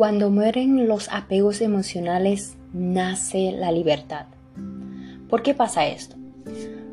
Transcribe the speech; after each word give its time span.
Cuando 0.00 0.30
mueren 0.30 0.88
los 0.88 1.10
apegos 1.12 1.60
emocionales, 1.60 2.56
nace 2.72 3.52
la 3.52 3.70
libertad. 3.70 4.28
¿Por 5.28 5.42
qué 5.42 5.52
pasa 5.52 5.88
esto? 5.88 6.16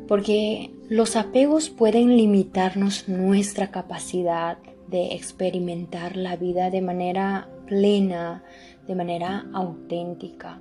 Porque 0.06 0.72
los 0.90 1.16
apegos 1.16 1.70
pueden 1.70 2.18
limitarnos 2.18 3.08
nuestra 3.08 3.70
capacidad 3.70 4.58
de 4.88 5.14
experimentar 5.14 6.18
la 6.18 6.36
vida 6.36 6.68
de 6.68 6.82
manera 6.82 7.48
plena, 7.66 8.44
de 8.86 8.94
manera 8.94 9.46
auténtica. 9.54 10.60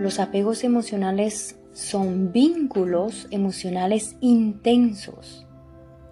Los 0.00 0.20
apegos 0.20 0.64
emocionales 0.64 1.58
son 1.74 2.32
vínculos 2.32 3.28
emocionales 3.30 4.16
intensos 4.22 5.45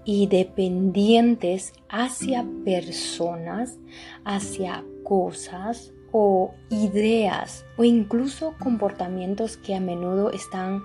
y 0.05 0.27
dependientes 0.27 1.73
hacia 1.89 2.47
personas, 2.65 3.79
hacia 4.25 4.85
cosas 5.03 5.93
o 6.13 6.55
ideas 6.71 7.65
o 7.77 7.85
incluso 7.85 8.55
comportamientos 8.59 9.57
que 9.57 9.75
a 9.75 9.81
menudo 9.81 10.31
están 10.31 10.83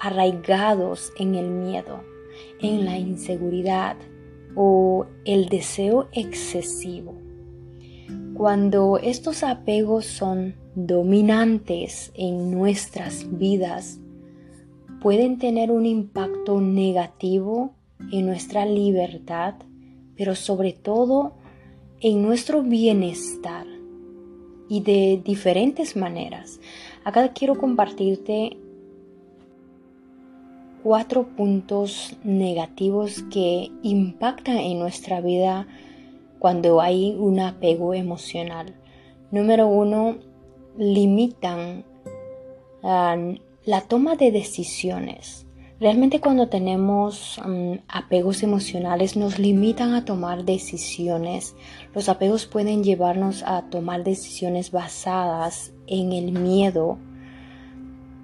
arraigados 0.00 1.12
en 1.18 1.34
el 1.34 1.50
miedo, 1.50 2.00
en 2.60 2.84
la 2.84 2.98
inseguridad 2.98 3.96
o 4.54 5.06
el 5.24 5.48
deseo 5.48 6.08
excesivo. 6.12 7.14
Cuando 8.34 8.98
estos 8.98 9.42
apegos 9.42 10.04
son 10.04 10.56
dominantes 10.74 12.12
en 12.14 12.50
nuestras 12.50 13.38
vidas, 13.38 14.00
pueden 15.00 15.38
tener 15.38 15.70
un 15.70 15.86
impacto 15.86 16.60
negativo 16.60 17.75
en 18.12 18.26
nuestra 18.26 18.66
libertad, 18.66 19.54
pero 20.16 20.34
sobre 20.34 20.72
todo 20.72 21.34
en 22.00 22.22
nuestro 22.22 22.62
bienestar 22.62 23.66
y 24.68 24.80
de 24.80 25.20
diferentes 25.24 25.96
maneras. 25.96 26.60
Acá 27.04 27.32
quiero 27.32 27.56
compartirte 27.56 28.56
cuatro 30.82 31.26
puntos 31.36 32.16
negativos 32.22 33.24
que 33.30 33.70
impactan 33.82 34.58
en 34.58 34.78
nuestra 34.78 35.20
vida 35.20 35.66
cuando 36.38 36.80
hay 36.80 37.16
un 37.18 37.40
apego 37.40 37.94
emocional. 37.94 38.74
Número 39.30 39.66
uno, 39.66 40.18
limitan 40.78 41.84
ah, 42.82 43.16
la 43.64 43.80
toma 43.82 44.16
de 44.16 44.30
decisiones. 44.30 45.45
Realmente 45.78 46.20
cuando 46.20 46.48
tenemos 46.48 47.38
mm, 47.44 47.74
apegos 47.88 48.42
emocionales 48.42 49.14
nos 49.14 49.38
limitan 49.38 49.92
a 49.92 50.06
tomar 50.06 50.44
decisiones. 50.44 51.54
Los 51.94 52.08
apegos 52.08 52.46
pueden 52.46 52.82
llevarnos 52.82 53.42
a 53.42 53.68
tomar 53.68 54.02
decisiones 54.02 54.70
basadas 54.70 55.74
en 55.86 56.12
el 56.12 56.32
miedo, 56.32 56.98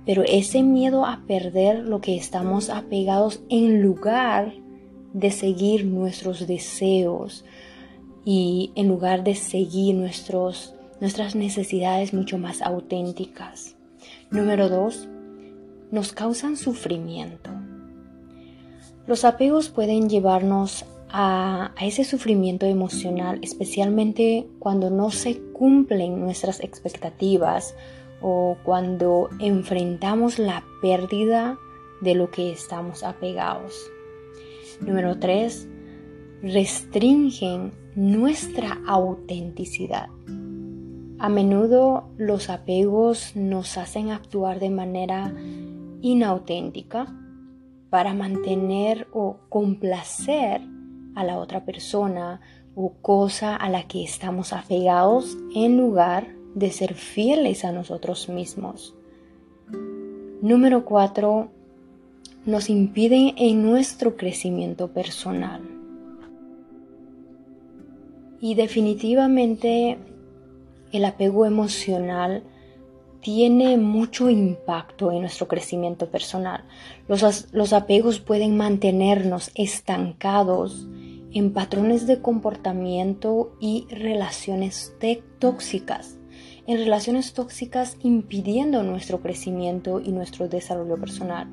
pero 0.06 0.22
ese 0.22 0.62
miedo 0.62 1.04
a 1.04 1.24
perder 1.26 1.80
lo 1.80 2.00
que 2.00 2.16
estamos 2.16 2.70
apegados 2.70 3.42
en 3.50 3.82
lugar 3.82 4.54
de 5.12 5.30
seguir 5.30 5.84
nuestros 5.84 6.46
deseos 6.46 7.44
y 8.24 8.72
en 8.76 8.88
lugar 8.88 9.24
de 9.24 9.34
seguir 9.34 9.94
nuestros, 9.94 10.74
nuestras 11.02 11.34
necesidades 11.34 12.14
mucho 12.14 12.38
más 12.38 12.62
auténticas. 12.62 13.76
Número 14.30 14.70
dos, 14.70 15.06
nos 15.92 16.12
causan 16.12 16.56
sufrimiento. 16.56 17.50
Los 19.06 19.24
apegos 19.24 19.68
pueden 19.68 20.08
llevarnos 20.08 20.84
a, 21.08 21.72
ese 21.80 22.04
sufrimiento 22.04 22.66
emocional, 22.66 23.38
especialmente 23.42 24.48
cuando 24.58 24.90
no 24.90 25.10
se 25.10 25.38
cumplen 25.52 26.18
nuestras 26.18 26.60
expectativas 26.60 27.76
o 28.22 28.56
cuando 28.64 29.28
enfrentamos 29.38 30.38
la 30.38 30.64
pérdida 30.80 31.58
de 32.00 32.14
lo 32.14 32.30
que 32.30 32.50
estamos 32.50 33.04
apegados. 33.04 33.74
Número 34.80 35.18
3. 35.18 35.68
Restringen 36.42 37.72
nuestra 37.94 38.80
autenticidad. 38.86 40.08
A 41.18 41.28
menudo 41.28 42.08
los 42.16 42.48
apegos 42.48 43.36
nos 43.36 43.76
hacen 43.76 44.10
actuar 44.10 44.58
de 44.58 44.70
manera 44.70 45.32
inauténtica 46.02 47.06
para 47.88 48.12
mantener 48.14 49.08
o 49.12 49.38
complacer 49.48 50.60
a 51.14 51.24
la 51.24 51.38
otra 51.38 51.64
persona 51.64 52.40
o 52.74 52.94
cosa 53.00 53.56
a 53.56 53.68
la 53.68 53.86
que 53.86 54.02
estamos 54.02 54.52
apegados 54.52 55.36
en 55.54 55.76
lugar 55.76 56.28
de 56.54 56.70
ser 56.70 56.94
fieles 56.94 57.64
a 57.64 57.72
nosotros 57.72 58.28
mismos. 58.28 58.94
Número 60.40 60.84
4. 60.84 61.48
Nos 62.46 62.68
impiden 62.68 63.34
en 63.36 63.62
nuestro 63.62 64.16
crecimiento 64.16 64.88
personal. 64.92 65.62
Y 68.40 68.54
definitivamente 68.54 69.98
el 70.92 71.04
apego 71.04 71.46
emocional 71.46 72.42
tiene 73.22 73.78
mucho 73.78 74.28
impacto 74.28 75.12
en 75.12 75.20
nuestro 75.20 75.46
crecimiento 75.46 76.10
personal. 76.10 76.64
Los, 77.06 77.72
apegos 77.72 78.18
pueden 78.18 78.56
mantenernos 78.56 79.52
estancados 79.54 80.86
en 81.32 81.52
patrones 81.52 82.06
de 82.06 82.20
comportamiento 82.20 83.56
y 83.60 83.86
relaciones 83.90 84.94
tóxicas, 85.38 86.18
en 86.66 86.78
relaciones 86.78 87.32
tóxicas 87.32 87.96
impidiendo 88.02 88.82
nuestro 88.82 89.20
crecimiento 89.20 90.00
y 90.00 90.10
nuestro 90.10 90.48
desarrollo 90.48 90.98
personal. 90.98 91.48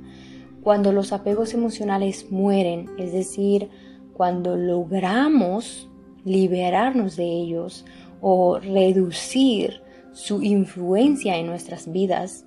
Cuando 0.64 0.92
los 0.92 1.14
apegos 1.14 1.54
emocionales 1.54 2.32
mueren, 2.32 2.90
es 2.98 3.14
decir, 3.14 3.70
cuando 4.14 4.58
logramos 4.58 5.88
liberarnos 6.26 7.16
de 7.16 7.26
ellos 7.26 7.86
o 8.22 8.60
reducir 8.60 9.82
su 10.20 10.42
influencia 10.42 11.38
en 11.38 11.46
nuestras 11.46 11.90
vidas, 11.90 12.46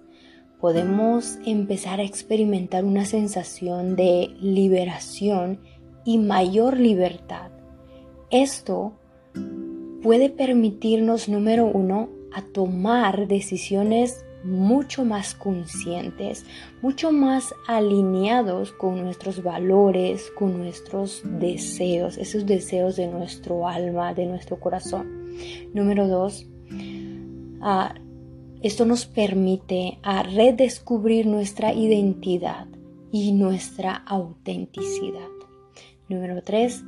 podemos 0.60 1.38
empezar 1.46 2.00
a 2.00 2.04
experimentar 2.04 2.84
una 2.84 3.06
sensación 3.06 3.96
de 3.96 4.36
liberación 4.40 5.58
y 6.04 6.18
mayor 6.18 6.78
libertad. 6.78 7.50
Esto 8.30 8.92
puede 10.02 10.28
permitirnos, 10.28 11.30
número 11.30 11.64
uno, 11.64 12.10
a 12.34 12.42
tomar 12.42 13.26
decisiones 13.26 14.22
mucho 14.44 15.06
más 15.06 15.34
conscientes, 15.34 16.44
mucho 16.82 17.10
más 17.10 17.54
alineados 17.68 18.72
con 18.72 19.02
nuestros 19.02 19.42
valores, 19.42 20.30
con 20.38 20.58
nuestros 20.58 21.22
deseos, 21.24 22.18
esos 22.18 22.44
deseos 22.44 22.96
de 22.96 23.06
nuestro 23.06 23.66
alma, 23.66 24.12
de 24.12 24.26
nuestro 24.26 24.60
corazón. 24.60 25.32
Número 25.72 26.06
dos, 26.06 26.46
esto 28.62 28.84
nos 28.84 29.06
permite 29.06 29.98
a 30.02 30.22
redescubrir 30.22 31.26
nuestra 31.26 31.72
identidad 31.72 32.66
y 33.10 33.32
nuestra 33.32 33.94
autenticidad. 33.94 35.28
Número 36.08 36.42
tres, 36.42 36.82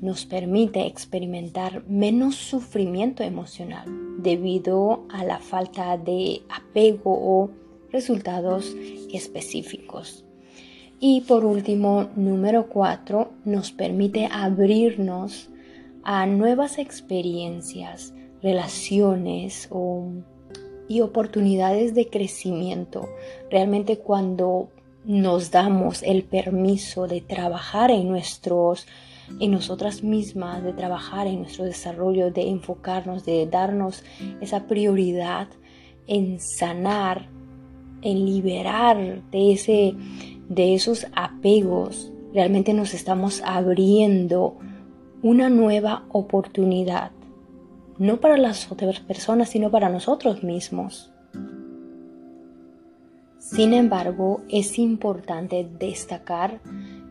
nos 0.00 0.26
permite 0.26 0.86
experimentar 0.86 1.84
menos 1.88 2.36
sufrimiento 2.36 3.22
emocional 3.22 3.86
debido 4.18 5.06
a 5.08 5.24
la 5.24 5.38
falta 5.38 5.96
de 5.96 6.42
apego 6.48 7.12
o 7.12 7.50
resultados 7.90 8.76
específicos. 9.12 10.24
Y 11.00 11.22
por 11.22 11.44
último, 11.44 12.08
número 12.16 12.68
cuatro, 12.68 13.32
nos 13.44 13.72
permite 13.72 14.28
abrirnos 14.30 15.48
a 16.02 16.26
nuevas 16.26 16.78
experiencias 16.78 18.14
relaciones 18.46 19.68
y 20.86 21.00
oportunidades 21.00 21.96
de 21.96 22.08
crecimiento. 22.08 23.08
Realmente 23.50 23.98
cuando 23.98 24.68
nos 25.04 25.50
damos 25.50 26.04
el 26.04 26.22
permiso 26.22 27.08
de 27.08 27.20
trabajar 27.20 27.90
en 27.90 28.08
nuestros 28.08 28.86
en 29.40 29.50
nosotras 29.50 30.04
mismas, 30.04 30.62
de 30.62 30.72
trabajar 30.72 31.26
en 31.26 31.40
nuestro 31.40 31.64
desarrollo, 31.64 32.30
de 32.30 32.48
enfocarnos, 32.48 33.24
de 33.24 33.48
darnos 33.48 34.04
esa 34.40 34.68
prioridad 34.68 35.48
en 36.06 36.38
sanar, 36.38 37.28
en 38.02 38.24
liberar 38.24 39.22
de 39.32 39.52
ese 39.52 39.94
de 40.48 40.74
esos 40.74 41.08
apegos, 41.16 42.12
realmente 42.32 42.72
nos 42.72 42.94
estamos 42.94 43.42
abriendo 43.44 44.56
una 45.22 45.48
nueva 45.48 46.04
oportunidad 46.12 47.10
no 47.98 48.18
para 48.18 48.36
las 48.36 48.70
otras 48.70 49.00
personas, 49.00 49.50
sino 49.50 49.70
para 49.70 49.88
nosotros 49.88 50.42
mismos. 50.42 51.10
Sin 53.38 53.74
embargo, 53.74 54.40
es 54.48 54.78
importante 54.78 55.68
destacar 55.78 56.60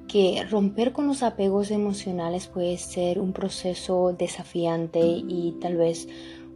que 0.07 0.45
romper 0.49 0.91
con 0.91 1.07
los 1.07 1.23
apegos 1.23 1.71
emocionales 1.71 2.47
puede 2.47 2.77
ser 2.77 3.19
un 3.19 3.33
proceso 3.33 4.13
desafiante 4.17 4.99
y 5.01 5.55
tal 5.61 5.77
vez 5.77 6.07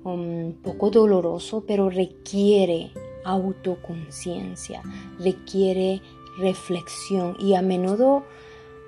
un 0.04 0.60
poco 0.64 0.90
doloroso, 0.90 1.64
pero 1.66 1.90
requiere 1.90 2.92
autoconciencia, 3.24 4.81
requiere 5.20 6.02
reflexión 6.38 7.36
y 7.40 7.56
a 7.56 7.62
menudo 7.62 8.24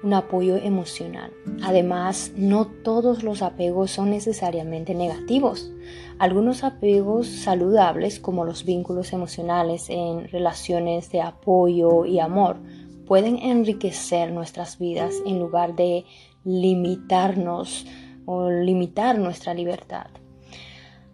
un 0.03 0.13
apoyo 0.13 0.55
emocional. 0.57 1.31
Además, 1.63 2.31
no 2.35 2.67
todos 2.67 3.23
los 3.23 3.41
apegos 3.41 3.91
son 3.91 4.09
necesariamente 4.09 4.95
negativos. 4.95 5.71
Algunos 6.17 6.63
apegos 6.63 7.27
saludables, 7.27 8.19
como 8.19 8.45
los 8.45 8.65
vínculos 8.65 9.13
emocionales 9.13 9.89
en 9.89 10.27
relaciones 10.29 11.11
de 11.11 11.21
apoyo 11.21 12.05
y 12.05 12.19
amor, 12.19 12.57
pueden 13.05 13.37
enriquecer 13.37 14.31
nuestras 14.31 14.79
vidas 14.79 15.15
en 15.25 15.39
lugar 15.39 15.75
de 15.75 16.05
limitarnos 16.43 17.85
o 18.25 18.49
limitar 18.49 19.19
nuestra 19.19 19.53
libertad. 19.53 20.07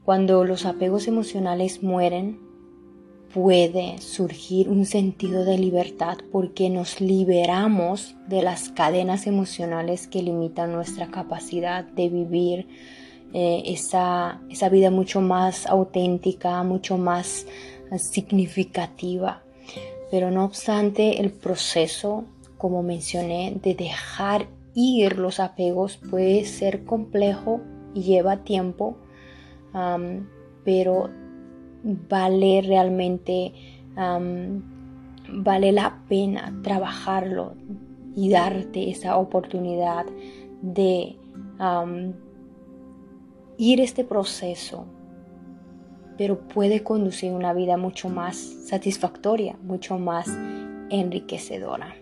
Cuando 0.03 0.45
los 0.45 0.65
apegos 0.65 1.07
emocionales 1.07 1.83
mueren, 1.83 2.46
puede 3.33 3.99
surgir 3.99 4.69
un 4.69 4.85
sentido 4.85 5.45
de 5.45 5.57
libertad 5.57 6.17
porque 6.31 6.69
nos 6.69 7.01
liberamos 7.01 8.15
de 8.27 8.41
las 8.41 8.69
cadenas 8.69 9.27
emocionales 9.27 10.07
que 10.07 10.23
limitan 10.23 10.71
nuestra 10.71 11.07
capacidad 11.07 11.83
de 11.83 12.09
vivir 12.09 12.67
eh, 13.33 13.63
esa, 13.65 14.41
esa 14.49 14.69
vida 14.69 14.89
mucho 14.89 15.21
más 15.21 15.65
auténtica, 15.65 16.63
mucho 16.63 16.97
más 16.97 17.45
eh, 17.91 17.99
significativa. 17.99 19.43
Pero 20.09 20.31
no 20.31 20.45
obstante, 20.45 21.19
el 21.19 21.31
proceso, 21.31 22.23
como 22.57 22.81
mencioné, 22.81 23.57
de 23.61 23.75
dejar 23.75 24.47
ir 24.73 25.17
los 25.17 25.39
apegos 25.39 25.97
puede 25.97 26.45
ser 26.45 26.85
complejo 26.85 27.59
y 27.93 28.03
lleva 28.03 28.43
tiempo, 28.43 28.95
pero 30.63 31.09
vale 31.87 32.61
realmente, 32.61 33.53
vale 35.29 35.71
la 35.71 36.01
pena 36.09 36.53
trabajarlo 36.63 37.53
y 38.15 38.29
darte 38.29 38.89
esa 38.89 39.17
oportunidad 39.17 40.05
de 40.61 41.15
ir 43.57 43.81
este 43.81 44.03
proceso, 44.03 44.85
pero 46.17 46.39
puede 46.39 46.83
conducir 46.83 47.31
una 47.31 47.53
vida 47.53 47.77
mucho 47.77 48.09
más 48.09 48.35
satisfactoria, 48.37 49.55
mucho 49.63 49.97
más 49.97 50.27
enriquecedora. 50.89 51.95